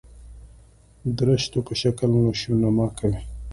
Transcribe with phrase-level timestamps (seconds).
[1.19, 3.19] درشتو په شکل نشونما کوي.